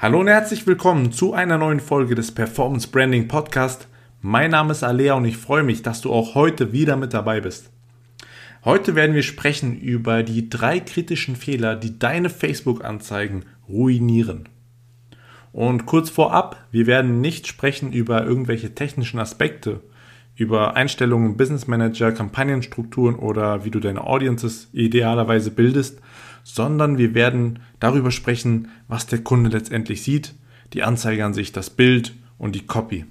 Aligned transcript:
Hallo 0.00 0.20
und 0.20 0.28
herzlich 0.28 0.64
willkommen 0.64 1.10
zu 1.10 1.34
einer 1.34 1.58
neuen 1.58 1.80
Folge 1.80 2.14
des 2.14 2.30
Performance 2.30 2.86
Branding 2.86 3.26
Podcast. 3.26 3.88
Mein 4.22 4.52
Name 4.52 4.70
ist 4.70 4.84
Alea 4.84 5.14
und 5.14 5.24
ich 5.24 5.36
freue 5.36 5.64
mich, 5.64 5.82
dass 5.82 6.00
du 6.02 6.12
auch 6.12 6.36
heute 6.36 6.72
wieder 6.72 6.96
mit 6.96 7.12
dabei 7.12 7.40
bist. 7.40 7.72
Heute 8.64 8.94
werden 8.94 9.16
wir 9.16 9.24
sprechen 9.24 9.76
über 9.76 10.22
die 10.22 10.48
drei 10.48 10.78
kritischen 10.78 11.34
Fehler, 11.34 11.74
die 11.74 11.98
deine 11.98 12.30
Facebook-Anzeigen 12.30 13.44
ruinieren. 13.68 14.48
Und 15.50 15.84
kurz 15.84 16.10
vorab, 16.10 16.64
wir 16.70 16.86
werden 16.86 17.20
nicht 17.20 17.48
sprechen 17.48 17.92
über 17.92 18.24
irgendwelche 18.24 18.76
technischen 18.76 19.18
Aspekte, 19.18 19.80
über 20.36 20.76
Einstellungen, 20.76 21.36
Business 21.36 21.66
Manager, 21.66 22.12
Kampagnenstrukturen 22.12 23.16
oder 23.16 23.64
wie 23.64 23.72
du 23.72 23.80
deine 23.80 24.06
Audiences 24.06 24.68
idealerweise 24.72 25.50
bildest, 25.50 26.00
sondern 26.48 26.96
wir 26.96 27.14
werden 27.14 27.58
darüber 27.78 28.10
sprechen, 28.10 28.68
was 28.88 29.06
der 29.06 29.18
Kunde 29.18 29.50
letztendlich 29.50 30.02
sieht, 30.02 30.34
die 30.72 30.82
Anzeige 30.82 31.24
an 31.24 31.34
sich, 31.34 31.52
das 31.52 31.68
Bild 31.68 32.14
und 32.38 32.54
die 32.54 32.66
Copy. 32.66 33.04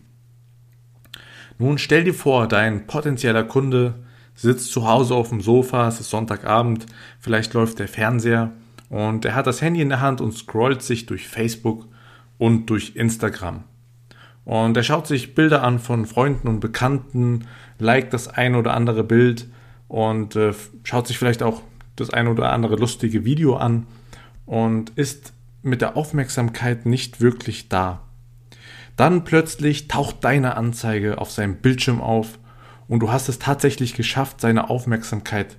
Nun 1.60 1.78
stell 1.78 2.04
dir 2.04 2.16
vor, 2.16 2.48
dein 2.48 2.88
potenzieller 2.88 3.44
Kunde 3.44 3.94
sitzt 4.34 4.72
zu 4.72 4.88
Hause 4.88 5.14
auf 5.14 5.30
dem 5.30 5.42
Sofa, 5.42 5.88
es 5.88 6.00
ist 6.00 6.10
Sonntagabend, 6.10 6.88
vielleicht 7.20 7.54
läuft 7.54 7.78
der 7.78 7.88
Fernseher 7.88 8.52
und 8.90 9.24
er 9.24 9.36
hat 9.36 9.46
das 9.46 9.62
Handy 9.62 9.82
in 9.82 9.90
der 9.90 10.02
Hand 10.02 10.20
und 10.20 10.34
scrollt 10.34 10.82
sich 10.82 11.06
durch 11.06 11.28
Facebook 11.28 11.88
und 12.40 12.72
durch 12.72 12.96
Instagram. 12.96 13.64
Und 14.46 14.78
er 14.78 14.84
schaut 14.84 15.06
sich 15.06 15.36
Bilder 15.36 15.62
an 15.62 15.78
von 15.78 16.06
Freunden 16.08 16.48
und 16.48 16.60
Bekannten, 16.60 17.46
liked 17.78 18.14
das 18.14 18.28
ein 18.28 18.56
oder 18.56 18.74
andere 18.74 19.04
Bild 19.04 19.48
und 19.88 20.36
äh, 20.36 20.54
schaut 20.84 21.06
sich 21.06 21.20
vielleicht 21.20 21.44
auch 21.44 21.62
das 21.98 22.10
ein 22.10 22.28
oder 22.28 22.52
andere 22.52 22.78
lustige 22.78 23.26
Video 23.26 23.58
an 23.58 23.88
und 24.46 24.92
ist 24.92 25.34
mit 25.62 25.82
der 25.82 25.98
Aufmerksamkeit 25.98 26.86
nicht 26.86 27.20
wirklich 27.20 27.70
da. 27.70 28.02
Dann 28.96 29.24
plötzlich 29.24 29.88
taucht 29.88 30.24
deine 30.24 30.56
Anzeige 30.56 31.20
auf 31.20 31.32
seinem 31.32 31.58
Bildschirm 31.58 32.02
auf 32.02 32.40
und 32.88 33.02
du 33.02 33.12
hast 33.12 33.30
es 33.30 33.40
tatsächlich 33.40 33.94
geschafft, 33.94 34.42
seine 34.42 34.70
Aufmerksamkeit 34.70 35.58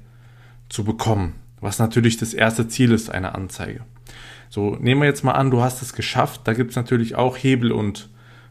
zu 0.69 0.85
bekommen, 0.85 1.35
was 1.61 1.79
natürlich 1.79 2.17
das 2.17 2.35
erste 2.35 2.69
Ziel 2.69 2.93
ist 2.93 3.11
einer 3.11 3.35
Anzeige. 3.35 3.83
So, 4.51 4.77
nehmen 4.77 5.03
wir 5.03 5.09
jetzt 5.09 5.25
mal 5.25 5.33
an, 5.33 5.51
du 5.51 5.61
hast 5.61 5.83
es 5.83 5.93
geschafft, 5.93 6.43
da 6.45 6.55
gibt 6.55 6.71
es 6.71 6.77
natürlich 6.77 7.17
auch 7.17 7.37
Hebel 7.37 7.71
und, 7.71 8.09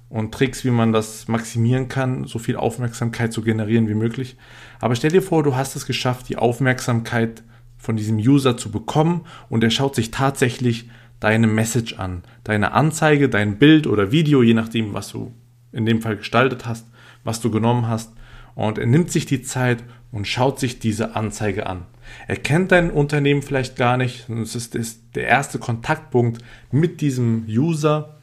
und 0.10 0.34
Tricks, 0.34 0.64
wie 0.64 0.70
man 0.70 0.94
das 0.94 1.28
maximieren 1.28 1.88
kann, 1.88 2.26
so 2.26 2.38
viel 2.38 2.56
Aufmerksamkeit 2.56 3.34
zu 3.34 3.42
generieren 3.42 3.90
wie 3.90 3.96
möglich. 3.96 4.38
Aber 4.80 4.96
stell 4.96 5.12
dir 5.12 5.24
vor, 5.24 5.44
du 5.44 5.56
hast 5.56 5.76
es 5.76 5.88
geschafft, 5.88 6.30
die 6.30 6.38
Aufmerksamkeit 6.38 7.44
von 7.78 7.98
diesem 7.98 8.18
User 8.18 8.58
zu 8.58 8.72
bekommen 8.72 9.22
und 9.50 9.64
er 9.64 9.70
schaut 9.70 9.96
sich 9.96 10.12
tatsächlich 10.12 10.90
deine 11.20 11.48
Message 11.48 11.98
an, 11.98 12.24
deine 12.44 12.74
Anzeige, 12.74 13.30
dein 13.30 13.58
Bild 13.58 13.88
oder 13.88 14.12
Video, 14.12 14.44
je 14.44 14.54
nachdem, 14.54 14.94
was 14.94 15.10
du 15.10 15.34
in 15.72 15.86
dem 15.86 16.02
Fall 16.02 16.18
gestaltet 16.18 16.66
hast, 16.66 16.88
was 17.24 17.42
du 17.42 17.52
genommen 17.52 17.88
hast. 17.88 18.14
Und 18.56 18.78
er 18.78 18.88
nimmt 18.88 19.12
sich 19.12 19.26
die 19.26 19.42
Zeit 19.42 19.84
und 20.12 20.28
schaut 20.28 20.60
sich 20.60 20.80
diese 20.80 21.16
Anzeige 21.16 21.68
an. 21.68 21.84
Er 22.28 22.38
kennt 22.38 22.72
dein 22.72 22.90
Unternehmen 22.90 23.42
vielleicht 23.42 23.76
gar 23.76 23.98
nicht. 23.98 24.30
Es 24.30 24.56
ist 24.56 25.02
der 25.16 25.28
erste 25.28 25.60
Kontaktpunkt 25.60 26.42
mit 26.72 27.02
diesem 27.02 27.46
User, 27.48 28.18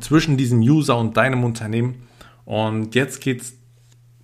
zwischen 0.00 0.36
diesem 0.36 0.60
User 0.60 0.96
und 0.96 1.16
deinem 1.16 1.44
Unternehmen. 1.44 2.06
Und 2.44 2.94
jetzt 2.94 3.20
geht's, 3.20 3.54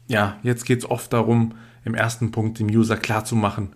ja, 0.07 0.39
jetzt 0.43 0.65
geht's 0.65 0.85
oft 0.85 1.13
darum, 1.13 1.55
im 1.85 1.95
ersten 1.95 2.31
Punkt 2.31 2.59
dem 2.59 2.69
User 2.69 2.97
klarzumachen, 2.97 3.71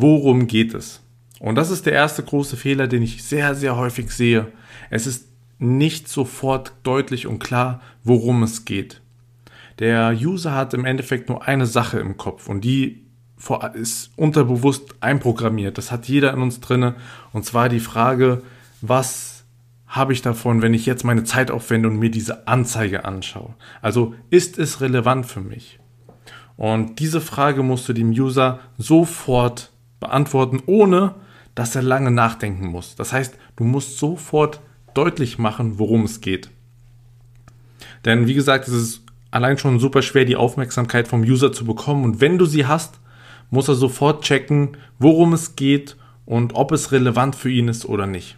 worum 0.00 0.46
geht 0.46 0.74
es? 0.74 1.00
Und 1.40 1.54
das 1.54 1.70
ist 1.70 1.86
der 1.86 1.92
erste 1.92 2.22
große 2.22 2.56
Fehler, 2.56 2.86
den 2.86 3.02
ich 3.02 3.22
sehr, 3.22 3.54
sehr 3.54 3.76
häufig 3.76 4.10
sehe. 4.10 4.46
Es 4.90 5.06
ist 5.06 5.28
nicht 5.58 6.08
sofort 6.08 6.72
deutlich 6.82 7.26
und 7.26 7.38
klar, 7.40 7.80
worum 8.04 8.42
es 8.42 8.64
geht. 8.64 9.00
Der 9.78 10.12
User 10.12 10.54
hat 10.54 10.74
im 10.74 10.84
Endeffekt 10.84 11.28
nur 11.28 11.46
eine 11.46 11.66
Sache 11.66 11.98
im 11.98 12.16
Kopf 12.16 12.48
und 12.48 12.62
die 12.62 13.04
ist 13.74 14.10
unterbewusst 14.16 14.96
einprogrammiert. 15.00 15.78
Das 15.78 15.92
hat 15.92 16.08
jeder 16.08 16.32
in 16.32 16.42
uns 16.42 16.58
drinne. 16.58 16.96
Und 17.32 17.44
zwar 17.44 17.68
die 17.68 17.78
Frage, 17.78 18.42
was 18.80 19.44
habe 19.86 20.12
ich 20.12 20.22
davon, 20.22 20.60
wenn 20.60 20.74
ich 20.74 20.86
jetzt 20.86 21.04
meine 21.04 21.22
Zeit 21.22 21.52
aufwende 21.52 21.88
und 21.88 21.98
mir 21.98 22.10
diese 22.10 22.48
Anzeige 22.48 23.04
anschaue? 23.04 23.54
Also 23.80 24.14
ist 24.30 24.58
es 24.58 24.80
relevant 24.80 25.26
für 25.26 25.40
mich? 25.40 25.78
Und 26.56 26.98
diese 26.98 27.20
Frage 27.20 27.62
musst 27.62 27.88
du 27.88 27.92
dem 27.92 28.10
User 28.10 28.58
sofort 28.76 29.70
beantworten, 30.00 30.62
ohne 30.66 31.14
dass 31.54 31.74
er 31.74 31.82
lange 31.82 32.10
nachdenken 32.10 32.68
muss. 32.68 32.94
Das 32.94 33.12
heißt, 33.12 33.36
du 33.56 33.64
musst 33.64 33.98
sofort 33.98 34.60
deutlich 34.94 35.38
machen, 35.38 35.78
worum 35.78 36.04
es 36.04 36.20
geht. 36.20 36.50
Denn 38.04 38.26
wie 38.26 38.34
gesagt, 38.34 38.68
es 38.68 38.74
ist 38.74 39.02
allein 39.30 39.58
schon 39.58 39.78
super 39.80 40.02
schwer, 40.02 40.24
die 40.24 40.36
Aufmerksamkeit 40.36 41.08
vom 41.08 41.22
User 41.22 41.52
zu 41.52 41.64
bekommen. 41.64 42.04
Und 42.04 42.20
wenn 42.20 42.38
du 42.38 42.46
sie 42.46 42.66
hast, 42.66 43.00
muss 43.50 43.68
er 43.68 43.74
sofort 43.74 44.24
checken, 44.24 44.76
worum 44.98 45.32
es 45.32 45.56
geht 45.56 45.96
und 46.26 46.54
ob 46.54 46.72
es 46.72 46.92
relevant 46.92 47.34
für 47.34 47.50
ihn 47.50 47.68
ist 47.68 47.86
oder 47.86 48.06
nicht. 48.06 48.36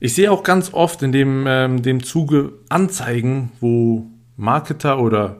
Ich 0.00 0.14
sehe 0.14 0.32
auch 0.32 0.42
ganz 0.42 0.72
oft 0.72 1.02
in 1.02 1.12
dem, 1.12 1.44
ähm, 1.46 1.82
dem 1.82 2.02
Zuge 2.02 2.54
Anzeigen, 2.68 3.52
wo 3.60 4.06
Marketer 4.36 4.98
oder 4.98 5.36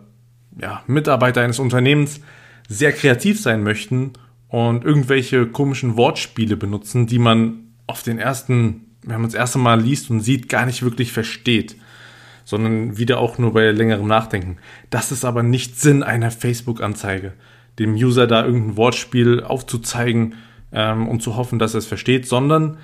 ja, 0.61 0.83
Mitarbeiter 0.87 1.41
eines 1.41 1.59
Unternehmens 1.59 2.21
sehr 2.73 2.93
kreativ 2.93 3.41
sein 3.41 3.63
möchten 3.63 4.13
und 4.49 4.85
irgendwelche 4.85 5.47
komischen 5.47 5.97
Wortspiele 5.97 6.57
benutzen, 6.57 7.07
die 7.07 7.19
man 7.19 7.73
auf 7.87 8.03
den 8.03 8.19
ersten, 8.19 8.87
wenn 9.03 9.21
man 9.21 9.31
das 9.31 9.35
erste 9.35 9.59
Mal 9.59 9.81
liest 9.81 10.11
und 10.11 10.21
sieht, 10.21 10.49
gar 10.49 10.67
nicht 10.67 10.83
wirklich 10.83 11.13
versteht, 11.13 11.77
sondern 12.45 12.99
wieder 12.99 13.19
auch 13.19 13.39
nur 13.39 13.53
bei 13.53 13.71
längerem 13.71 14.07
Nachdenken. 14.07 14.59
Das 14.91 15.13
ist 15.13 15.25
aber 15.25 15.43
nicht 15.43 15.81
Sinn 15.81 16.03
einer 16.03 16.31
Facebook-Anzeige, 16.31 17.33
dem 17.79 17.95
User 17.95 18.27
da 18.27 18.45
irgendein 18.45 18.77
Wortspiel 18.77 19.43
aufzuzeigen 19.43 20.35
ähm, 20.73 21.09
und 21.09 21.23
zu 21.23 21.37
hoffen, 21.37 21.59
dass 21.59 21.75
er 21.75 21.79
es 21.79 21.87
versteht, 21.87 22.27
sondern 22.27 22.79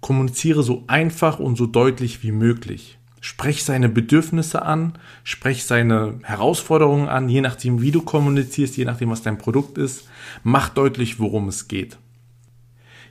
kommuniziere 0.00 0.62
so 0.62 0.84
einfach 0.86 1.38
und 1.38 1.56
so 1.56 1.66
deutlich 1.66 2.22
wie 2.22 2.32
möglich. 2.32 2.99
Sprech 3.20 3.64
seine 3.64 3.90
Bedürfnisse 3.90 4.62
an, 4.62 4.94
sprech 5.24 5.64
seine 5.64 6.18
Herausforderungen 6.22 7.08
an, 7.08 7.28
je 7.28 7.42
nachdem, 7.42 7.82
wie 7.82 7.90
du 7.90 8.00
kommunizierst, 8.00 8.78
je 8.78 8.86
nachdem, 8.86 9.10
was 9.10 9.22
dein 9.22 9.36
Produkt 9.36 9.76
ist. 9.76 10.08
Mach 10.42 10.70
deutlich, 10.70 11.20
worum 11.20 11.48
es 11.48 11.68
geht. 11.68 11.98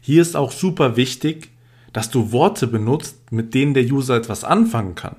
Hier 0.01 0.21
ist 0.21 0.35
auch 0.35 0.51
super 0.51 0.95
wichtig, 0.95 1.51
dass 1.93 2.09
du 2.09 2.31
Worte 2.31 2.67
benutzt, 2.67 3.31
mit 3.31 3.53
denen 3.53 3.73
der 3.73 3.83
User 3.83 4.15
etwas 4.15 4.43
anfangen 4.43 4.95
kann. 4.95 5.15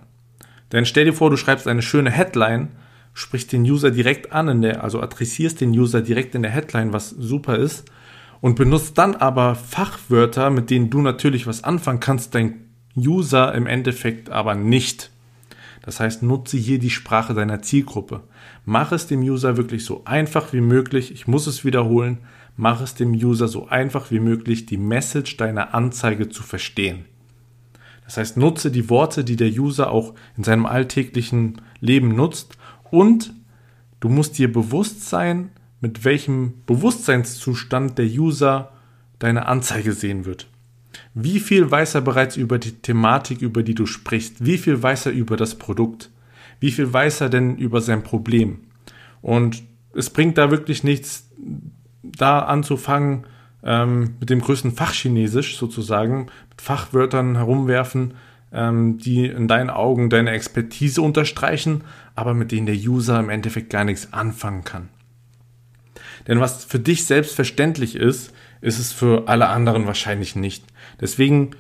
Denn 0.72 0.86
stell 0.86 1.04
dir 1.04 1.12
vor, 1.12 1.30
du 1.30 1.36
schreibst 1.36 1.68
eine 1.68 1.82
schöne 1.82 2.10
Headline, 2.10 2.70
sprichst 3.12 3.52
den 3.52 3.62
User 3.62 3.90
direkt 3.90 4.32
an, 4.32 4.62
der, 4.62 4.82
also 4.82 5.00
adressierst 5.00 5.60
den 5.60 5.70
User 5.70 6.00
direkt 6.00 6.34
in 6.34 6.42
der 6.42 6.50
Headline, 6.50 6.92
was 6.92 7.10
super 7.10 7.56
ist, 7.56 7.90
und 8.40 8.56
benutzt 8.56 8.96
dann 8.96 9.16
aber 9.16 9.54
Fachwörter, 9.54 10.50
mit 10.50 10.70
denen 10.70 10.90
du 10.90 11.02
natürlich 11.02 11.46
was 11.46 11.62
anfangen 11.62 12.00
kannst, 12.00 12.34
dein 12.34 12.69
User 12.96 13.54
im 13.54 13.66
Endeffekt 13.66 14.30
aber 14.30 14.54
nicht. 14.54 15.10
Das 15.82 16.00
heißt, 16.00 16.22
nutze 16.22 16.56
hier 16.56 16.78
die 16.78 16.90
Sprache 16.90 17.34
deiner 17.34 17.62
Zielgruppe. 17.62 18.22
Mach 18.64 18.92
es 18.92 19.06
dem 19.06 19.20
User 19.20 19.56
wirklich 19.56 19.84
so 19.84 20.02
einfach 20.04 20.52
wie 20.52 20.60
möglich. 20.60 21.12
Ich 21.12 21.26
muss 21.26 21.46
es 21.46 21.64
wiederholen. 21.64 22.18
Mach 22.56 22.80
es 22.80 22.94
dem 22.94 23.12
User 23.12 23.48
so 23.48 23.68
einfach 23.68 24.10
wie 24.10 24.20
möglich, 24.20 24.66
die 24.66 24.76
Message 24.76 25.36
deiner 25.38 25.74
Anzeige 25.74 26.28
zu 26.28 26.42
verstehen. 26.42 27.06
Das 28.04 28.16
heißt, 28.16 28.36
nutze 28.36 28.70
die 28.70 28.90
Worte, 28.90 29.24
die 29.24 29.36
der 29.36 29.48
User 29.48 29.90
auch 29.90 30.14
in 30.36 30.44
seinem 30.44 30.66
alltäglichen 30.66 31.62
Leben 31.80 32.14
nutzt 32.16 32.58
und 32.90 33.32
du 34.00 34.08
musst 34.08 34.36
dir 34.36 34.52
bewusst 34.52 35.08
sein, 35.08 35.50
mit 35.80 36.04
welchem 36.04 36.54
Bewusstseinszustand 36.66 37.96
der 37.96 38.06
User 38.06 38.72
deine 39.20 39.46
Anzeige 39.46 39.92
sehen 39.92 40.26
wird. 40.26 40.49
Wie 41.14 41.40
viel 41.40 41.70
weiß 41.70 41.96
er 41.96 42.00
bereits 42.02 42.36
über 42.36 42.58
die 42.58 42.72
Thematik, 42.72 43.42
über 43.42 43.62
die 43.62 43.74
du 43.74 43.86
sprichst? 43.86 44.44
Wie 44.44 44.58
viel 44.58 44.82
weiß 44.82 45.06
er 45.06 45.12
über 45.12 45.36
das 45.36 45.56
Produkt? 45.56 46.10
Wie 46.60 46.70
viel 46.70 46.92
weiß 46.92 47.22
er 47.22 47.28
denn 47.28 47.56
über 47.56 47.80
sein 47.80 48.02
Problem? 48.02 48.60
Und 49.22 49.62
es 49.94 50.10
bringt 50.10 50.38
da 50.38 50.50
wirklich 50.50 50.84
nichts, 50.84 51.28
da 52.02 52.40
anzufangen, 52.40 53.26
ähm, 53.62 54.14
mit 54.20 54.30
dem 54.30 54.40
größten 54.40 54.72
Fachchinesisch 54.72 55.56
sozusagen, 55.56 56.26
mit 56.50 56.60
Fachwörtern 56.60 57.36
herumwerfen, 57.36 58.14
ähm, 58.52 58.98
die 58.98 59.26
in 59.26 59.48
deinen 59.48 59.70
Augen 59.70 60.10
deine 60.10 60.30
Expertise 60.30 61.02
unterstreichen, 61.02 61.82
aber 62.14 62.34
mit 62.34 62.52
denen 62.52 62.66
der 62.66 62.76
User 62.76 63.18
im 63.18 63.30
Endeffekt 63.30 63.70
gar 63.70 63.84
nichts 63.84 64.12
anfangen 64.12 64.64
kann. 64.64 64.88
Denn 66.26 66.40
was 66.40 66.64
für 66.64 66.78
dich 66.78 67.06
selbstverständlich 67.06 67.96
ist, 67.96 68.32
ist 68.60 68.78
es 68.78 68.92
für 68.92 69.28
alle 69.28 69.48
anderen 69.48 69.86
wahrscheinlich 69.86 70.36
nicht. 70.36 70.64
Deswegen 71.00 71.52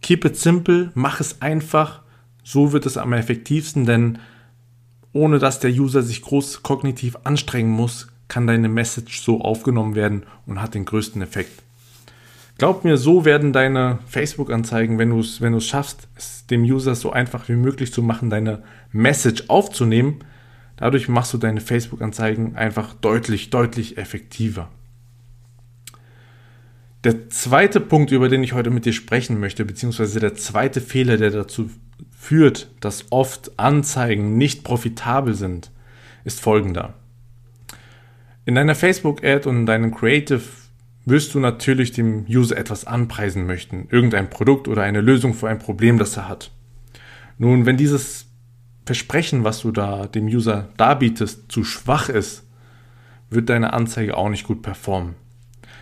keep 0.00 0.24
it 0.24 0.36
simple, 0.36 0.90
mach 0.94 1.20
es 1.20 1.42
einfach, 1.42 2.02
so 2.44 2.72
wird 2.72 2.86
es 2.86 2.96
am 2.96 3.12
effektivsten, 3.12 3.84
denn 3.84 4.18
ohne 5.12 5.38
dass 5.38 5.60
der 5.60 5.70
User 5.70 6.02
sich 6.02 6.22
groß 6.22 6.62
kognitiv 6.62 7.16
anstrengen 7.24 7.70
muss, 7.70 8.08
kann 8.28 8.46
deine 8.46 8.68
Message 8.68 9.22
so 9.22 9.40
aufgenommen 9.40 9.94
werden 9.94 10.24
und 10.46 10.60
hat 10.60 10.74
den 10.74 10.84
größten 10.84 11.22
Effekt. 11.22 11.62
Glaub 12.58 12.84
mir, 12.84 12.96
so 12.96 13.24
werden 13.24 13.52
deine 13.52 14.00
Facebook-Anzeigen, 14.06 14.98
wenn 14.98 15.10
du 15.10 15.20
es 15.20 15.40
wenn 15.40 15.58
schaffst, 15.60 16.08
es 16.16 16.46
dem 16.46 16.62
User 16.62 16.94
so 16.94 17.12
einfach 17.12 17.48
wie 17.48 17.56
möglich 17.56 17.92
zu 17.92 18.02
machen, 18.02 18.30
deine 18.30 18.62
Message 18.90 19.44
aufzunehmen, 19.48 20.24
dadurch 20.76 21.08
machst 21.08 21.32
du 21.32 21.38
deine 21.38 21.60
Facebook-Anzeigen 21.60 22.56
einfach 22.56 22.94
deutlich, 22.94 23.50
deutlich 23.50 23.96
effektiver. 23.96 24.68
Der 27.04 27.30
zweite 27.30 27.80
Punkt, 27.80 28.10
über 28.10 28.28
den 28.28 28.42
ich 28.42 28.54
heute 28.54 28.70
mit 28.70 28.84
dir 28.84 28.92
sprechen 28.92 29.38
möchte, 29.38 29.64
beziehungsweise 29.64 30.18
der 30.18 30.34
zweite 30.34 30.80
Fehler, 30.80 31.16
der 31.16 31.30
dazu 31.30 31.70
führt, 32.10 32.70
dass 32.80 33.06
oft 33.10 33.58
Anzeigen 33.58 34.36
nicht 34.36 34.64
profitabel 34.64 35.34
sind, 35.34 35.70
ist 36.24 36.40
folgender. 36.40 36.94
In 38.44 38.56
deiner 38.56 38.74
Facebook-Ad 38.74 39.48
und 39.48 39.60
in 39.60 39.66
deinem 39.66 39.94
Creative 39.94 40.42
wirst 41.04 41.34
du 41.34 41.40
natürlich 41.40 41.92
dem 41.92 42.26
User 42.28 42.56
etwas 42.56 42.84
anpreisen 42.84 43.46
möchten, 43.46 43.86
irgendein 43.90 44.28
Produkt 44.28 44.68
oder 44.68 44.82
eine 44.82 45.00
Lösung 45.00 45.34
für 45.34 45.48
ein 45.48 45.58
Problem, 45.58 45.98
das 45.98 46.16
er 46.16 46.28
hat. 46.28 46.50
Nun, 47.38 47.66
wenn 47.66 47.76
dieses 47.76 48.26
Versprechen, 48.84 49.44
was 49.44 49.60
du 49.60 49.70
da 49.70 50.06
dem 50.06 50.26
User 50.26 50.70
darbietest, 50.76 51.50
zu 51.52 51.62
schwach 51.62 52.08
ist, 52.08 52.44
wird 53.30 53.48
deine 53.48 53.72
Anzeige 53.72 54.16
auch 54.16 54.30
nicht 54.30 54.46
gut 54.46 54.62
performen. 54.62 55.14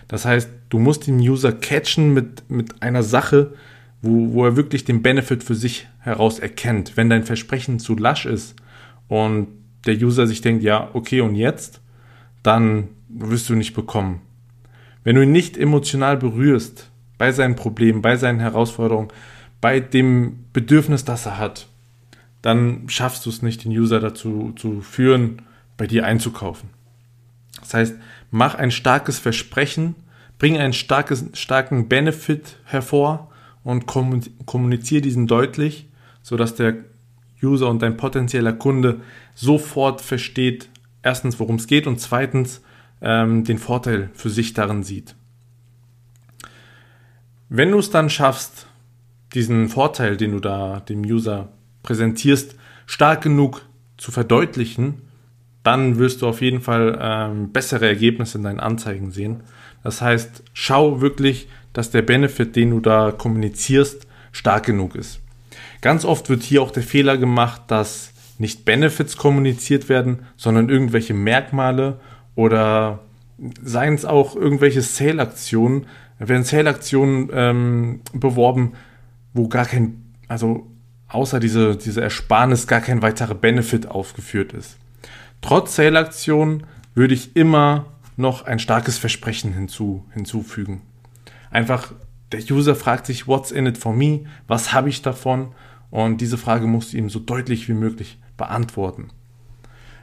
Das 0.09 0.25
heißt, 0.25 0.51
du 0.69 0.79
musst 0.79 1.07
den 1.07 1.19
User 1.19 1.53
catchen 1.53 2.15
mit, 2.15 2.49
mit 2.49 2.83
einer 2.83 3.03
Sache, 3.03 3.55
wo, 4.03 4.33
wo 4.33 4.45
er 4.45 4.57
wirklich 4.57 4.85
den 4.85 5.03
Benefit 5.03 5.43
für 5.43 5.55
sich 5.55 5.89
heraus 6.01 6.39
erkennt. 6.39 6.97
Wenn 6.97 7.11
dein 7.11 7.25
Versprechen 7.25 7.79
zu 7.79 7.97
lasch 7.97 8.27
ist 8.27 8.55
und 9.09 9.49
der 9.87 9.97
User 9.97 10.27
sich 10.27 10.41
denkt, 10.41 10.63
ja, 10.63 10.91
okay, 10.93 11.21
und 11.21 11.35
jetzt, 11.35 11.81
dann 12.43 12.89
wirst 13.09 13.49
du 13.49 13.55
nicht 13.55 13.75
bekommen. 13.75 14.21
Wenn 15.05 15.17
du 15.17 15.23
ihn 15.23 15.33
nicht 15.33 15.57
emotional 15.57 16.17
berührst 16.17 16.91
bei 17.19 17.33
seinen 17.33 17.57
Problemen, 17.57 18.03
bei 18.03 18.17
seinen 18.17 18.41
Herausforderungen, 18.41 19.09
bei 19.61 19.81
dem 19.81 20.45
Bedürfnis, 20.53 21.05
das 21.05 21.27
er 21.27 21.39
hat, 21.39 21.69
dann 22.43 22.89
schaffst 22.89 23.27
du 23.27 23.31
es 23.31 23.43
nicht, 23.43 23.65
den 23.65 23.73
User 23.73 24.01
dazu 24.01 24.53
zu 24.57 24.81
führen, 24.81 25.43
bei 25.77 25.87
dir 25.87 26.05
einzukaufen. 26.05 26.71
Das 27.61 27.75
heißt, 27.75 27.97
mach 28.37 28.55
ein 28.55 28.71
starkes 28.71 29.19
Versprechen, 29.19 29.95
bring 30.39 30.59
einen 30.59 30.75
starkes, 30.75 31.25
starken 31.33 31.89
Benefit 31.89 32.59
hervor 32.65 33.31
und 33.65 33.87
kommuniziere 33.87 35.01
diesen 35.01 35.27
deutlich, 35.27 35.89
sodass 36.23 36.55
der 36.55 36.75
User 37.43 37.69
und 37.69 37.81
dein 37.81 37.97
potenzieller 37.97 38.53
Kunde 38.53 39.01
sofort 39.35 40.03
versteht, 40.03 40.69
erstens, 41.03 41.41
worum 41.41 41.57
es 41.57 41.67
geht 41.67 41.87
und 41.87 41.99
zweitens, 41.99 42.63
ähm, 43.01 43.45
den 43.45 43.59
Vorteil 43.59 44.11
für 44.13 44.29
sich 44.29 44.53
darin 44.53 44.83
sieht. 44.83 45.15
Wenn 47.49 47.71
du 47.71 47.79
es 47.79 47.91
dann 47.91 48.11
schaffst, 48.11 48.67
diesen 49.33 49.71
Vorteil, 49.71 50.19
den 50.19 50.33
du 50.33 50.41
da 50.41 50.81
dem 50.81 51.01
User 51.01 51.49
präsentierst, 51.83 52.57
stark 52.85 53.23
genug 53.23 53.63
zu 53.97 54.13
verdeutlichen, 54.13 55.06
dann 55.67 55.99
wirst 55.99 56.23
du 56.23 56.29
auf 56.29 56.43
jeden 56.43 56.61
Fall 56.61 56.99
ähm, 57.01 57.51
bessere 57.51 57.87
Ergebnisse 57.87 58.39
in 58.39 58.45
deinen 58.45 58.61
Anzeigen 58.61 59.11
sehen. 59.11 59.41
Das 59.83 60.01
heißt, 60.01 60.43
schau 60.53 61.01
wirklich, 61.01 61.49
dass 61.73 61.91
der 61.91 62.03
Benefit, 62.03 62.57
den 62.57 62.71
du 62.71 62.81
da 62.81 63.13
kommunizierst, 63.13 64.07
stark 64.33 64.67
genug 64.67 64.95
ist. 64.95 65.21
Ganz 65.81 66.05
oft 66.05 66.29
wird 66.29 66.43
hier 66.43 66.63
auch 66.63 66.71
der 66.71 66.83
Fehler 66.83 67.17
gemacht, 67.19 67.63
dass 67.69 68.13
nicht 68.39 68.65
Benefits 68.65 69.17
kommuniziert 69.17 69.89
werden, 69.89 70.21
sondern 70.37 70.69
irgendwelche 70.69 71.15
Merkmale 71.15 72.01
oder 72.35 73.01
seien 73.63 73.95
es 73.95 74.05
auch 74.05 74.37
irgendwelche 74.37 74.83
Sale-Aktionen, 74.83 75.87
werden 76.19 76.45
Sale-Aktionen 76.45 77.31
ähm, 77.33 78.01
beworben, 78.13 78.73
wo 79.35 79.49
gar 79.49 79.67
kein, 79.67 80.03
also 80.29 80.67
außer 81.09 81.41
diese, 81.41 81.77
diese 81.77 82.03
Ersparnis 82.03 82.67
gar 82.67 82.81
kein 82.81 83.03
weiterer 83.03 83.35
Benefit 83.35 83.87
aufgeführt 83.87 84.53
ist. 84.53 84.77
Trotz 85.41 85.77
Sale-Aktionen 85.77 86.65
würde 86.95 87.15
ich 87.15 87.37
immer 87.37 87.87
noch 88.17 88.47
ein 88.47 88.59
starkes 88.59 88.99
Versprechen 88.99 89.53
hinzu, 89.53 90.05
hinzufügen. 90.13 90.83
Einfach, 91.51 91.93
der 92.33 92.41
User 92.51 92.75
fragt 92.75 93.07
sich, 93.07 93.27
what's 93.27 93.51
in 93.51 93.67
it 93.67 93.79
for 93.79 93.93
me? 93.93 94.25
Was 94.49 94.73
habe 94.73 94.89
ich 94.89 95.03
davon? 95.03 95.53
Und 95.91 96.21
diese 96.21 96.39
Frage 96.39 96.67
musst 96.67 96.93
du 96.93 96.97
ihm 96.97 97.11
so 97.11 97.21
deutlich 97.21 97.69
wie 97.69 97.75
möglich 97.75 98.19
beantworten. 98.37 99.11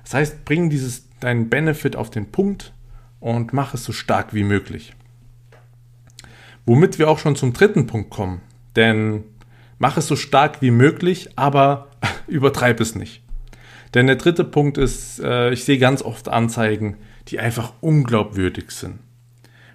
Das 0.03 0.13
heißt, 0.13 0.45
bring 0.45 0.69
dieses 0.69 1.09
deinen 1.19 1.49
Benefit 1.49 1.95
auf 1.95 2.09
den 2.09 2.31
Punkt 2.31 2.73
und 3.19 3.53
mach 3.53 3.73
es 3.73 3.83
so 3.83 3.93
stark 3.93 4.33
wie 4.33 4.43
möglich. 4.43 4.93
Womit 6.65 6.99
wir 6.99 7.09
auch 7.09 7.19
schon 7.19 7.35
zum 7.35 7.53
dritten 7.53 7.87
Punkt 7.87 8.09
kommen. 8.09 8.41
Denn 8.75 9.23
mach 9.79 9.97
es 9.97 10.07
so 10.07 10.15
stark 10.15 10.61
wie 10.61 10.71
möglich, 10.71 11.29
aber 11.37 11.87
übertreib 12.27 12.79
es 12.79 12.95
nicht. 12.95 13.22
Denn 13.93 14.07
der 14.07 14.15
dritte 14.15 14.43
Punkt 14.43 14.77
ist, 14.77 15.19
äh, 15.19 15.51
ich 15.51 15.65
sehe 15.65 15.77
ganz 15.77 16.01
oft 16.01 16.29
Anzeigen, 16.29 16.97
die 17.27 17.39
einfach 17.39 17.73
unglaubwürdig 17.81 18.71
sind. 18.71 18.99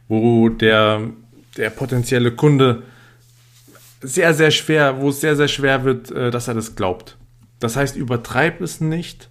Wo 0.08 0.48
der, 0.48 1.02
der 1.56 1.70
potenzielle 1.70 2.32
Kunde 2.32 2.82
sehr, 4.00 4.34
sehr 4.34 4.50
schwer, 4.50 5.00
wo 5.00 5.10
es 5.10 5.20
sehr, 5.20 5.36
sehr 5.36 5.48
schwer 5.48 5.84
wird, 5.84 6.10
äh, 6.10 6.30
dass 6.30 6.48
er 6.48 6.54
das 6.54 6.76
glaubt. 6.76 7.16
Das 7.60 7.76
heißt, 7.76 7.96
übertreib 7.96 8.60
es 8.60 8.80
nicht, 8.80 9.30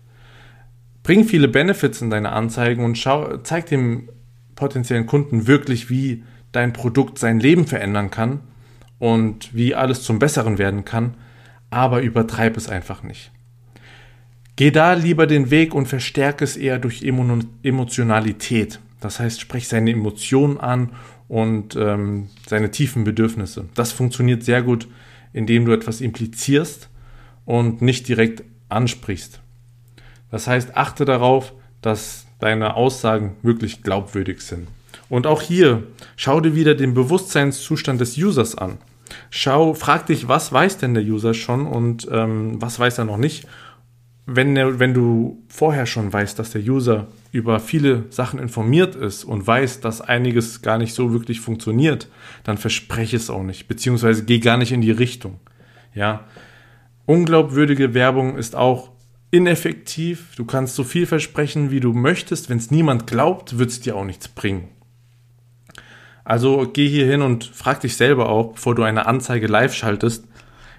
bring 1.03 1.23
viele 1.23 1.47
Benefits 1.47 2.01
in 2.01 2.09
deine 2.09 2.31
Anzeigen 2.31 2.83
und 2.83 2.97
schau, 2.97 3.37
zeig 3.37 3.67
dem 3.67 4.09
potenziellen 4.55 5.05
Kunden 5.05 5.47
wirklich, 5.47 5.89
wie 5.89 6.23
dein 6.51 6.73
Produkt 6.73 7.19
sein 7.19 7.39
Leben 7.39 7.67
verändern 7.67 8.11
kann 8.11 8.41
und 8.99 9.53
wie 9.53 9.75
alles 9.75 10.03
zum 10.03 10.19
Besseren 10.19 10.57
werden 10.57 10.83
kann, 10.83 11.15
aber 11.69 12.01
übertreib 12.01 12.57
es 12.57 12.67
einfach 12.67 13.03
nicht. 13.03 13.31
Geh 14.57 14.71
da 14.71 14.93
lieber 14.93 15.27
den 15.27 15.51
Weg 15.51 15.73
und 15.75 15.87
verstärke 15.87 16.43
es 16.43 16.57
eher 16.57 16.79
durch 16.79 17.03
Emotionalität. 17.03 18.79
Das 18.99 19.19
heißt, 19.19 19.39
sprich 19.39 19.67
seine 19.67 19.91
Emotionen 19.91 20.57
an 20.57 20.89
und 21.27 21.75
ähm, 21.75 22.29
seine 22.47 22.71
tiefen 22.71 23.03
Bedürfnisse. 23.03 23.65
Das 23.75 23.91
funktioniert 23.91 24.43
sehr 24.43 24.63
gut, 24.63 24.87
indem 25.31 25.65
du 25.65 25.73
etwas 25.73 26.01
implizierst 26.01 26.89
und 27.45 27.83
nicht 27.83 28.07
direkt 28.07 28.43
ansprichst. 28.67 29.41
Das 30.31 30.47
heißt, 30.47 30.75
achte 30.75 31.05
darauf, 31.05 31.53
dass 31.83 32.25
deine 32.39 32.75
Aussagen 32.75 33.35
wirklich 33.43 33.83
glaubwürdig 33.83 34.41
sind. 34.41 34.67
Und 35.07 35.27
auch 35.27 35.43
hier, 35.43 35.83
schau 36.15 36.41
dir 36.41 36.55
wieder 36.55 36.73
den 36.73 36.95
Bewusstseinszustand 36.95 38.01
des 38.01 38.17
Users 38.17 38.55
an. 38.55 38.79
Schau, 39.29 39.75
frag 39.75 40.07
dich, 40.07 40.27
was 40.27 40.51
weiß 40.51 40.79
denn 40.79 40.95
der 40.95 41.03
User 41.03 41.35
schon 41.35 41.67
und 41.67 42.07
ähm, 42.11 42.59
was 42.59 42.79
weiß 42.79 42.97
er 42.97 43.05
noch 43.05 43.17
nicht. 43.17 43.47
Wenn, 44.29 44.57
wenn 44.79 44.93
du 44.93 45.41
vorher 45.47 45.85
schon 45.85 46.11
weißt, 46.11 46.37
dass 46.37 46.51
der 46.51 46.61
User 46.61 47.07
über 47.31 47.61
viele 47.61 48.03
Sachen 48.09 48.39
informiert 48.39 48.93
ist 48.93 49.23
und 49.23 49.47
weiß, 49.47 49.79
dass 49.79 50.01
einiges 50.01 50.61
gar 50.61 50.77
nicht 50.77 50.93
so 50.93 51.13
wirklich 51.13 51.39
funktioniert, 51.39 52.09
dann 52.43 52.57
verspreche 52.57 53.15
es 53.15 53.29
auch 53.29 53.43
nicht, 53.43 53.69
beziehungsweise 53.69 54.25
geh 54.25 54.39
gar 54.39 54.57
nicht 54.57 54.73
in 54.73 54.81
die 54.81 54.91
Richtung. 54.91 55.39
Ja, 55.95 56.25
unglaubwürdige 57.05 57.93
Werbung 57.93 58.35
ist 58.37 58.53
auch 58.53 58.91
ineffektiv. 59.31 60.35
Du 60.35 60.43
kannst 60.43 60.75
so 60.75 60.83
viel 60.83 61.05
versprechen, 61.05 61.71
wie 61.71 61.79
du 61.79 61.93
möchtest. 61.93 62.49
Wenn 62.49 62.57
es 62.57 62.69
niemand 62.69 63.07
glaubt, 63.07 63.57
wird 63.57 63.69
es 63.69 63.79
dir 63.79 63.95
auch 63.95 64.05
nichts 64.05 64.27
bringen. 64.27 64.67
Also 66.25 66.69
geh 66.71 66.89
hier 66.89 67.05
hin 67.05 67.21
und 67.21 67.45
frag 67.45 67.79
dich 67.79 67.95
selber 67.95 68.27
auch, 68.27 68.53
bevor 68.55 68.75
du 68.75 68.83
eine 68.83 69.05
Anzeige 69.05 69.47
live 69.47 69.73
schaltest, 69.73 70.27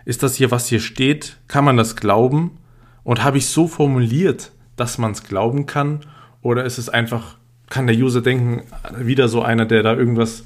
ist 0.04 0.22
das 0.22 0.34
hier, 0.34 0.50
was 0.50 0.66
hier 0.66 0.80
steht? 0.80 1.38
Kann 1.48 1.64
man 1.64 1.78
das 1.78 1.96
glauben? 1.96 2.58
Und 3.04 3.24
habe 3.24 3.38
ich 3.38 3.46
so 3.46 3.66
formuliert, 3.66 4.52
dass 4.76 4.98
man 4.98 5.12
es 5.12 5.24
glauben 5.24 5.66
kann? 5.66 6.00
Oder 6.42 6.64
ist 6.64 6.78
es 6.78 6.88
einfach, 6.88 7.36
kann 7.68 7.86
der 7.86 7.96
User 7.96 8.20
denken, 8.20 8.62
wieder 8.96 9.28
so 9.28 9.42
einer, 9.42 9.66
der 9.66 9.82
da 9.82 9.94
irgendwas, 9.94 10.44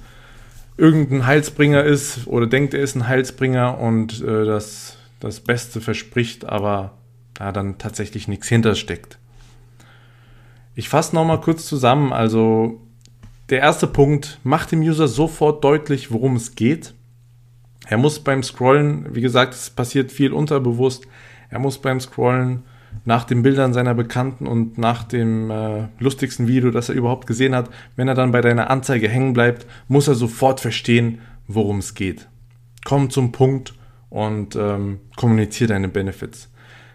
irgendein 0.77 1.27
Heilsbringer 1.27 1.85
ist 1.85 2.27
oder 2.27 2.47
denkt, 2.47 2.75
er 2.75 2.83
ist 2.83 2.97
ein 2.97 3.07
Heilsbringer 3.07 3.79
und 3.79 4.23
äh, 4.23 4.45
das, 4.45 4.97
das 5.21 5.41
Beste 5.41 5.81
verspricht, 5.81 6.45
aber 6.47 6.93
da 7.35 7.53
dann 7.53 7.79
tatsächlich 7.79 8.29
nichts 8.29 8.49
hintersteckt. 8.49 9.19
Ich 10.75 10.89
fasse 10.89 11.15
nochmal 11.15 11.41
kurz 11.41 11.67
zusammen. 11.67 12.13
Also 12.13 12.81
der 13.51 13.61
erste 13.61 13.87
Punkt, 13.87 14.39
macht 14.45 14.73
dem 14.73 14.81
User 14.81 15.09
sofort 15.09 15.63
deutlich, 15.63 16.11
worum 16.11 16.37
es 16.37 16.55
geht. 16.55 16.95
Er 17.87 17.99
muss 17.99 18.21
beim 18.21 18.43
Scrollen, 18.43 19.15
wie 19.15 19.21
gesagt, 19.21 19.55
es 19.55 19.71
passiert 19.71 20.11
viel 20.11 20.33
unterbewusst, 20.33 21.05
er 21.53 21.59
muss 21.59 21.79
beim 21.79 22.01
Scrollen 22.01 22.63
nach 23.05 23.25
den 23.25 23.43
Bildern 23.43 23.73
seiner 23.73 23.95
Bekannten 23.95 24.47
und 24.47 24.79
nach 24.79 25.05
dem 25.05 25.51
äh, 25.51 25.89
lustigsten 25.99 26.49
Video, 26.49 26.71
das 26.71 26.89
er 26.89 26.95
überhaupt 26.95 27.27
gesehen 27.27 27.55
hat, 27.55 27.71
wenn 27.95 28.09
er 28.09 28.15
dann 28.15 28.33
bei 28.33 28.41
deiner 28.41 28.71
Anzeige 28.71 29.09
hängen 29.09 29.35
bleibt, 29.35 29.67
muss 29.87 30.09
er 30.09 30.15
sofort 30.15 30.61
verstehen, 30.61 31.21
worum 31.47 31.79
es 31.79 31.95
geht. 31.95 32.29
Komm 32.85 33.11
zum 33.11 33.33
Punkt 33.33 33.75
und 34.11 34.57
ähm, 34.57 35.01
kommuniziere 35.17 35.69
deine 35.69 35.89
Benefits. 35.89 36.51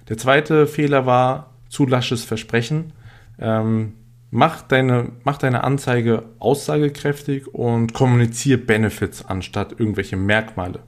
Der 0.10 0.18
zweite 0.18 0.68
Fehler 0.68 1.06
war 1.06 1.52
zu 1.70 1.86
lasches 1.86 2.24
Versprechen. 2.24 2.94
Ähm, 3.40 3.94
Mach 4.30 4.62
deine, 4.62 5.14
mach 5.24 5.38
deine 5.38 5.64
Anzeige 5.64 6.24
aussagekräftig 6.40 7.48
und 7.48 7.94
kommuniziere 7.94 8.58
Benefits 8.58 9.24
anstatt 9.24 9.80
irgendwelche 9.80 10.18
Merkmale. 10.18 10.80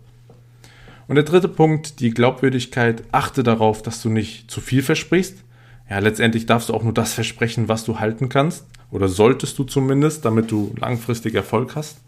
Und 1.10 1.16
der 1.16 1.24
dritte 1.24 1.48
Punkt, 1.48 2.01
die 2.01 2.12
Glaubwürdigkeit. 2.12 3.04
Achte 3.12 3.42
darauf, 3.42 3.82
dass 3.82 4.00
du 4.04 4.10
nicht 4.10 4.51
zu 4.51 4.62
viel 4.62 4.84
versprichst. 4.84 5.44
Ja, 5.89 5.98
letztendlich 5.98 6.46
darfst 6.46 6.70
du 6.70 6.75
auch 6.75 6.84
nur 6.84 6.94
das 6.94 7.13
versprechen, 7.13 7.68
was 7.68 7.84
du 7.84 8.00
halten 8.00 8.30
kannst. 8.30 8.68
Oder 8.92 9.08
solltest 9.08 9.58
du 9.58 9.63
zumindest, 9.63 10.24
damit 10.24 10.51
du 10.51 10.72
langfristig 10.80 11.34
Erfolg 11.34 11.75
hast. 11.75 12.00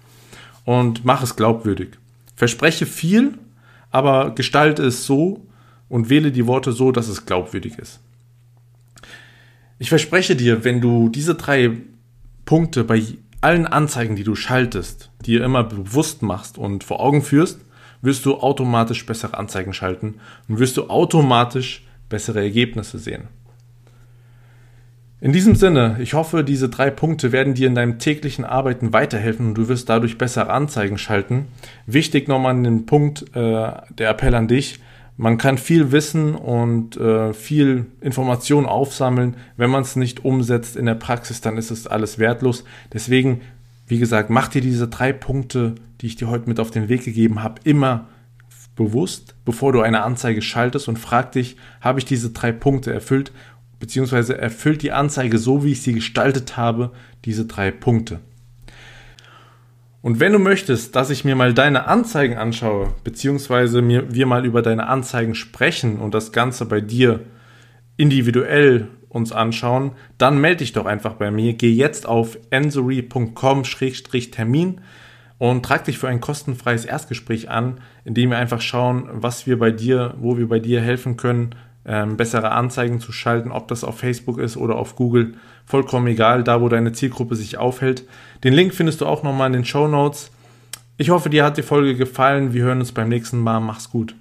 Und 0.65 1.03
mach 1.03 1.23
es 1.23 1.35
glaubwürdig. 1.35 1.97
Verspreche 2.35 2.85
viel, 2.85 3.39
aber 3.89 4.35
gestalte 4.35 4.83
es 4.83 5.03
so 5.07 5.47
und 5.89 6.11
wähle 6.11 6.31
die 6.31 6.45
Worte 6.45 6.71
so, 6.71 6.91
dass 6.91 7.07
es 7.07 7.25
glaubwürdig 7.25 7.79
ist. 7.79 8.01
Ich 9.79 9.89
verspreche 9.89 10.35
dir, 10.35 10.63
wenn 10.63 10.79
du 10.79 11.09
diese 11.09 11.33
drei 11.33 11.71
Punkte 12.45 12.83
bei 12.83 13.01
allen 13.41 13.65
Anzeigen, 13.65 14.15
die 14.15 14.23
du 14.23 14.35
schaltest, 14.35 15.09
dir 15.25 15.43
immer 15.43 15.63
bewusst 15.63 16.21
machst 16.21 16.59
und 16.59 16.83
vor 16.83 16.99
Augen 16.99 17.23
führst, 17.23 17.61
wirst 18.01 18.25
du 18.25 18.37
automatisch 18.37 19.05
bessere 19.05 19.37
Anzeigen 19.37 19.73
schalten 19.73 20.15
und 20.47 20.59
wirst 20.59 20.77
du 20.77 20.89
automatisch 20.89 21.85
bessere 22.09 22.41
Ergebnisse 22.41 22.99
sehen. 22.99 23.29
In 25.23 25.33
diesem 25.33 25.53
Sinne, 25.53 25.97
ich 25.99 26.15
hoffe, 26.15 26.43
diese 26.43 26.67
drei 26.67 26.89
Punkte 26.89 27.31
werden 27.31 27.53
dir 27.53 27.67
in 27.67 27.75
deinem 27.75 27.99
täglichen 27.99 28.43
Arbeiten 28.43 28.91
weiterhelfen 28.91 29.49
und 29.49 29.53
du 29.53 29.67
wirst 29.67 29.87
dadurch 29.87 30.17
bessere 30.17 30.49
Anzeigen 30.49 30.97
schalten. 30.97 31.45
Wichtig 31.85 32.27
nochmal 32.27 32.55
an 32.55 32.63
den 32.63 32.87
Punkt, 32.87 33.25
äh, 33.35 33.71
der 33.97 34.09
Appell 34.09 34.33
an 34.33 34.47
dich. 34.47 34.79
Man 35.17 35.37
kann 35.37 35.59
viel 35.59 35.91
wissen 35.91 36.33
und 36.33 36.97
äh, 36.97 37.33
viel 37.33 37.85
Information 38.01 38.65
aufsammeln. 38.65 39.35
Wenn 39.57 39.69
man 39.69 39.83
es 39.83 39.95
nicht 39.95 40.25
umsetzt 40.25 40.75
in 40.75 40.87
der 40.87 40.95
Praxis, 40.95 41.39
dann 41.39 41.57
ist 41.57 41.69
es 41.69 41.85
alles 41.85 42.17
wertlos. 42.17 42.63
Deswegen, 42.91 43.41
wie 43.85 43.99
gesagt, 43.99 44.31
mach 44.31 44.47
dir 44.47 44.61
diese 44.61 44.87
drei 44.87 45.13
Punkte, 45.13 45.75
die 46.01 46.07
ich 46.07 46.15
dir 46.15 46.29
heute 46.29 46.49
mit 46.49 46.59
auf 46.59 46.71
den 46.71 46.89
Weg 46.89 47.05
gegeben 47.05 47.43
habe, 47.43 47.61
immer 47.63 48.07
bewusst, 48.75 49.35
bevor 49.45 49.73
du 49.73 49.81
eine 49.81 50.03
Anzeige 50.03 50.41
schaltest 50.41 50.87
und 50.87 50.97
frag 50.97 51.33
dich, 51.33 51.57
habe 51.81 51.99
ich 51.99 52.05
diese 52.05 52.31
drei 52.31 52.51
Punkte 52.51 52.93
erfüllt? 52.93 53.31
beziehungsweise 53.81 54.37
erfüllt 54.37 54.81
die 54.83 54.93
Anzeige 54.93 55.37
so, 55.37 55.65
wie 55.65 55.73
ich 55.73 55.81
sie 55.81 55.91
gestaltet 55.93 56.55
habe, 56.55 56.91
diese 57.25 57.45
drei 57.45 57.71
Punkte. 57.71 58.21
Und 60.01 60.21
wenn 60.21 60.31
du 60.31 60.39
möchtest, 60.39 60.95
dass 60.95 61.09
ich 61.09 61.25
mir 61.25 61.35
mal 61.35 61.53
deine 61.53 61.87
Anzeigen 61.87 62.37
anschaue, 62.37 62.95
beziehungsweise 63.03 63.81
mir, 63.81 64.13
wir 64.13 64.27
mal 64.27 64.45
über 64.45 64.61
deine 64.61 64.87
Anzeigen 64.87 65.35
sprechen 65.35 65.99
und 65.99 66.13
das 66.13 66.31
Ganze 66.31 66.65
bei 66.65 66.79
dir 66.79 67.19
individuell 67.97 68.87
uns 69.09 69.33
anschauen, 69.33 69.91
dann 70.17 70.39
melde 70.39 70.59
dich 70.59 70.71
doch 70.73 70.85
einfach 70.85 71.15
bei 71.15 71.31
mir. 71.31 71.53
Geh 71.53 71.73
jetzt 71.73 72.07
auf 72.07 72.37
ensory.com-termin 72.51 74.81
und 75.41 75.65
trag 75.65 75.85
dich 75.85 75.97
für 75.97 76.07
ein 76.07 76.21
kostenfreies 76.21 76.85
Erstgespräch 76.85 77.49
an, 77.49 77.79
in 78.05 78.13
dem 78.13 78.29
wir 78.29 78.37
einfach 78.37 78.61
schauen, 78.61 79.09
was 79.11 79.47
wir 79.47 79.57
bei 79.57 79.71
dir, 79.71 80.13
wo 80.19 80.37
wir 80.37 80.47
bei 80.47 80.59
dir 80.59 80.81
helfen 80.81 81.17
können, 81.17 81.55
ähm, 81.83 82.15
bessere 82.15 82.51
Anzeigen 82.51 82.99
zu 82.99 83.11
schalten, 83.11 83.51
ob 83.51 83.67
das 83.67 83.83
auf 83.83 83.97
Facebook 83.97 84.37
ist 84.37 84.55
oder 84.55 84.75
auf 84.75 84.95
Google. 84.95 85.33
Vollkommen 85.65 86.05
egal, 86.05 86.43
da 86.43 86.61
wo 86.61 86.69
deine 86.69 86.91
Zielgruppe 86.91 87.35
sich 87.35 87.57
aufhält. 87.57 88.03
Den 88.43 88.53
Link 88.53 88.75
findest 88.75 89.01
du 89.01 89.07
auch 89.07 89.23
nochmal 89.23 89.47
in 89.47 89.53
den 89.53 89.65
Show 89.65 89.87
Notes. 89.87 90.29
Ich 90.97 91.09
hoffe, 91.09 91.31
dir 91.31 91.43
hat 91.43 91.57
die 91.57 91.63
Folge 91.63 91.95
gefallen. 91.95 92.53
Wir 92.53 92.61
hören 92.61 92.79
uns 92.79 92.91
beim 92.91 93.09
nächsten 93.09 93.39
Mal. 93.39 93.61
Mach's 93.61 93.89
gut. 93.89 94.13